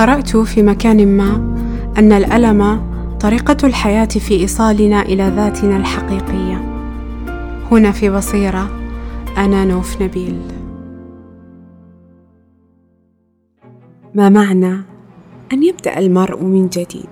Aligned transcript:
قرأت 0.00 0.36
في 0.36 0.62
مكان 0.62 1.16
ما 1.16 1.34
أن 1.98 2.12
الألم 2.12 2.90
طريقة 3.20 3.56
الحياة 3.64 4.04
في 4.04 4.34
إيصالنا 4.34 5.02
إلى 5.02 5.32
ذاتنا 5.36 5.76
الحقيقية. 5.76 6.56
هنا 7.70 7.92
في 7.92 8.10
بصيرة 8.10 8.70
أنا 9.36 9.64
نوف 9.64 10.02
نبيل. 10.02 10.40
ما 14.14 14.28
معنى 14.28 14.80
أن 15.52 15.62
يبدأ 15.62 15.98
المرء 15.98 16.44
من 16.44 16.68
جديد؟ 16.68 17.08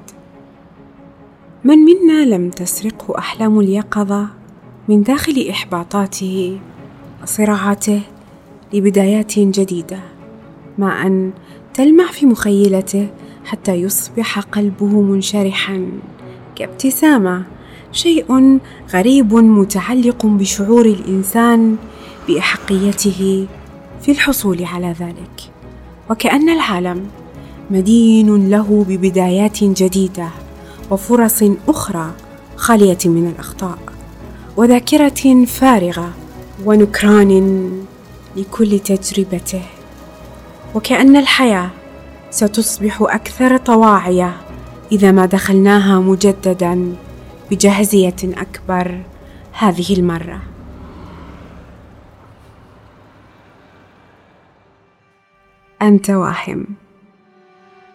من 1.65 1.79
منا 1.79 2.25
لم 2.25 2.51
تسرقه 2.51 3.19
أحلام 3.19 3.61
اليقظة 3.61 4.27
من 4.89 5.03
داخل 5.03 5.47
إحباطاته 5.51 6.61
وصراعاته 7.23 8.01
لبدايات 8.75 9.39
جديدة 9.39 9.99
مع 10.79 11.07
أن 11.07 11.33
تلمع 11.79 12.07
في 12.07 12.27
مخيلته 12.27 13.09
حتى 13.45 13.75
يصبح 13.75 14.39
قلبه 14.39 14.87
منشرحا. 14.87 15.89
كابتسامة 16.57 17.45
شيء 17.93 18.59
غريب 18.91 19.35
متعلق 19.35 20.27
بشعور 20.27 20.87
الإنسان 20.87 21.77
بأحقيته 22.29 23.47
في 24.03 24.11
الحصول 24.11 24.65
على 24.65 24.95
ذلك. 25.01 25.53
وكأن 26.11 26.49
العالم 26.49 27.07
مدين 27.71 28.51
له 28.51 28.85
ببدايات 28.89 29.65
جديدة 29.65 30.29
وفرص 30.91 31.43
أخرى 31.69 32.11
خالية 32.57 32.99
من 33.05 33.33
الأخطاء 33.35 33.79
وذاكرة 34.57 35.45
فارغة 35.45 36.13
ونكران 36.65 37.71
لكل 38.37 38.79
تجربته. 38.79 39.78
وكأن 40.75 41.17
الحياة 41.17 41.71
ستصبح 42.31 43.03
أكثر 43.03 43.57
طواعية 43.57 44.37
إذا 44.93 45.13
ما 45.13 45.27
دخلناها 45.27 46.01
مجددا 46.01 46.97
بجهزية 47.51 48.17
أكبر 48.25 49.01
هذه 49.53 49.99
المرة 49.99 50.41
أنت 55.83 56.11
واهم 56.11 56.67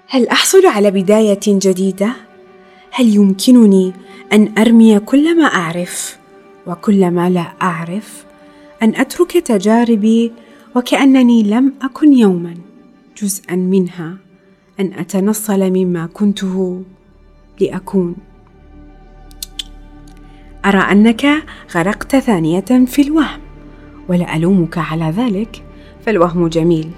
هل 0.08 0.28
أحصل 0.28 0.66
على 0.66 0.92
بداية 0.92 1.40
جديدة؟ 1.48 2.14
هل 2.92 3.16
يمكنني 3.16 3.94
أن 4.34 4.54
أرمي 4.58 5.00
كل 5.00 5.38
ما 5.38 5.46
أعرف 5.46 6.18
وكل 6.68 7.12
ما 7.12 7.30
لا 7.30 7.54
أعرف؟ 7.62 8.26
أن 8.84 8.96
أترك 8.96 9.32
تجاربي 9.38 10.32
وكأنني 10.76 11.44
لم 11.44 11.74
أكن 11.82 12.14
يوما 12.14 12.56
جزءا 13.22 13.56
منها 13.56 14.16
أن 14.80 14.94
أتنصل 14.94 15.70
مما 15.70 16.06
كنته 16.14 16.84
لأكون. 17.62 18.16
أرى 20.66 20.78
أنك 20.78 21.26
غرقت 21.76 22.16
ثانية 22.16 22.86
في 22.88 23.02
الوهم 23.02 23.40
ولا 24.10 24.36
ألومك 24.36 24.78
على 24.78 25.14
ذلك 25.18 25.64
فالوهم 26.06 26.48
جميل. 26.48 26.90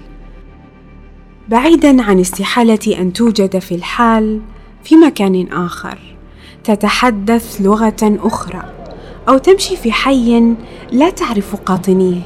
بعيدا 1.48 2.02
عن 2.02 2.20
استحالة 2.20 3.00
أن 3.00 3.12
توجد 3.12 3.58
في 3.58 3.74
الحال 3.74 4.40
في 4.84 4.96
مكان 4.96 5.46
آخر 5.52 5.98
تتحدث 6.64 7.60
لغة 7.60 7.96
أخرى 8.02 8.72
أو 9.28 9.38
تمشي 9.38 9.76
في 9.76 9.92
حي 9.92 10.54
لا 10.92 11.10
تعرف 11.10 11.56
قاطنيه 11.56 12.20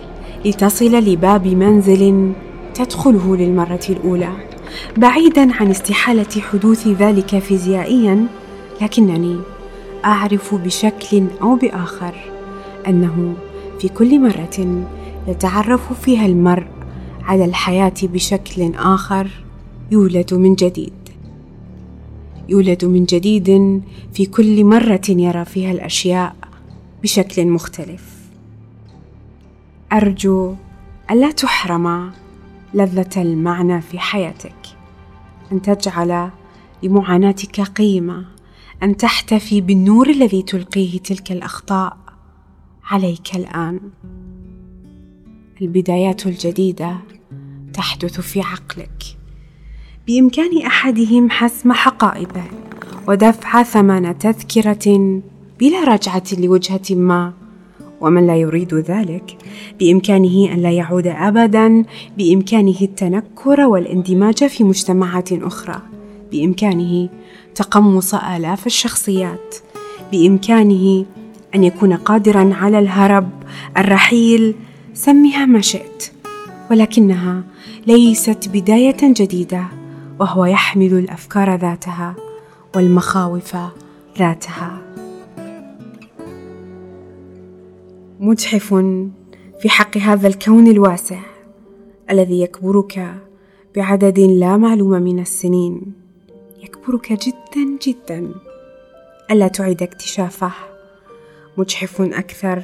لتصل 0.45 0.95
لباب 0.95 1.47
منزل 1.47 2.33
تدخله 2.75 3.37
للمرة 3.37 3.81
الأولى. 3.91 4.33
بعيدا 4.97 5.55
عن 5.55 5.71
استحالة 5.71 6.41
حدوث 6.41 6.89
ذلك 6.89 7.39
فيزيائيا 7.39 8.27
لكنني 8.83 9.41
أعرف 10.05 10.55
بشكل 10.55 11.25
أو 11.43 11.57
بآخر 11.57 12.15
أنه 12.89 13.35
في 13.79 13.89
كل 13.89 14.21
مرة 14.21 14.85
يتعرف 15.29 15.93
فيها 15.93 16.27
المرء 16.27 16.67
على 17.23 17.45
الحياة 17.45 17.95
بشكل 18.03 18.75
آخر 18.75 19.31
يولد 19.91 20.35
من 20.35 20.55
جديد. 20.55 20.93
يولد 22.49 22.85
من 22.85 23.05
جديد 23.05 23.83
في 24.13 24.27
كل 24.27 24.65
مرة 24.65 25.01
يرى 25.09 25.45
فيها 25.45 25.73
الأشياء 25.73 26.37
بشكل 27.03 27.47
مختلف. 27.47 28.05
أرجو 29.93 30.55
ألا 31.11 31.31
تحرم 31.31 32.11
لذة 32.75 33.23
المعنى 33.23 33.81
في 33.81 33.99
حياتك. 33.99 34.57
أن 35.53 35.63
تجعل 35.63 36.31
لمعاناتك 36.83 37.61
قيمة. 37.61 38.25
أن 38.83 38.97
تحتفي 38.97 39.61
بالنور 39.61 40.11
الذي 40.11 40.43
تلقيه 40.43 40.99
تلك 40.99 41.33
الأخطاء 41.33 41.97
عليك 42.85 43.37
الآن. 43.37 43.81
البدايات 45.63 46.27
الجديدة 46.27 46.97
تحدث 47.73 48.21
في 48.21 48.41
عقلك. 48.41 49.17
بإمكان 50.07 50.63
أحدهم 50.67 51.31
حسم 51.31 51.73
حقائبه 51.73 52.45
ودفع 53.09 53.63
ثمن 53.63 54.19
تذكرة 54.19 55.21
بلا 55.61 55.85
رجعة 55.85 56.23
لوجهة 56.39 56.83
ما 56.91 57.33
ومن 58.01 58.27
لا 58.27 58.37
يريد 58.37 58.75
ذلك 58.75 59.37
بإمكانه 59.81 60.53
أن 60.53 60.63
لا 60.63 60.71
يعود 60.71 61.07
ابدا 61.07 61.85
بإمكانه 62.19 62.81
التنكر 62.83 63.61
والاندماج 63.61 64.47
في 64.47 64.65
مجتمعات 64.65 65.33
أخرى 65.33 65.83
بإمكانه 66.33 67.09
تقمص 67.55 68.15
آلاف 68.15 68.67
الشخصيات 68.67 69.57
بإمكانه 70.13 71.05
أن 71.55 71.65
يكون 71.65 71.93
قادرا 71.93 72.55
على 72.55 72.79
الهرب 72.79 73.31
الرحيل 73.79 74.55
سمها 74.95 75.47
ما 75.47 75.61
شئت 75.61 76.13
ولكنها 76.71 77.43
ليست 77.87 78.49
بداية 78.53 78.97
جديدة 79.03 79.65
وهو 80.21 80.45
يحمل 80.45 80.93
الأفكار 80.93 81.55
ذاتها 81.55 82.15
والمخاوف 82.77 83.57
ذاتها. 84.19 84.90
مجحف 88.23 88.75
في 89.61 89.69
حق 89.69 89.99
هذا 89.99 90.29
الكون 90.29 90.67
الواسع 90.67 91.21
الذي 92.11 92.41
يكبرك 92.41 93.15
بعدد 93.77 94.21
لا 94.21 94.57
معلوم 94.57 94.91
من 94.91 95.19
السنين. 95.19 95.93
يكبرك 96.63 97.13
جدا 97.13 97.79
جدا. 97.87 98.35
ألا 99.31 99.49
تعيد 99.49 99.83
اكتشافه 99.83 100.53
مجحف 101.57 102.01
أكثر؟ 102.01 102.63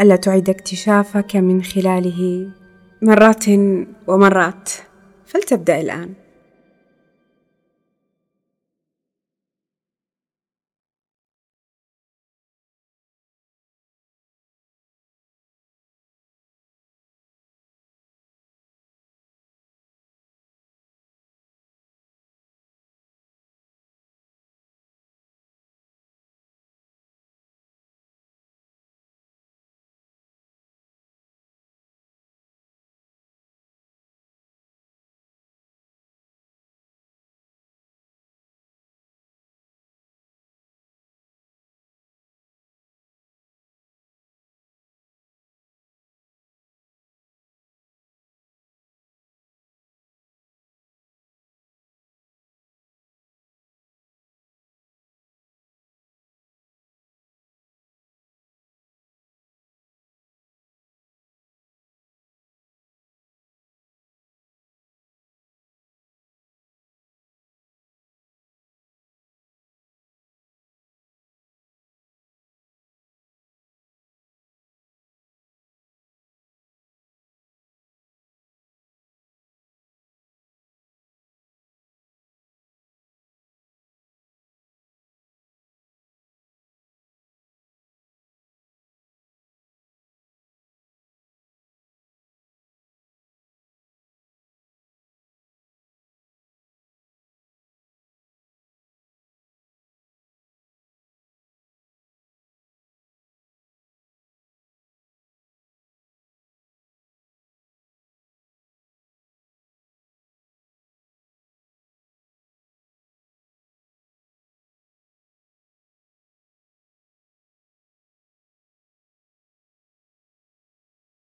ألا 0.00 0.16
تعيد 0.16 0.50
اكتشافك 0.50 1.36
من 1.36 1.62
خلاله 1.62 2.50
مرات 3.02 3.44
ومرات؟ 4.06 4.70
فلتبدأ 5.26 5.80
الآن. 5.80 6.08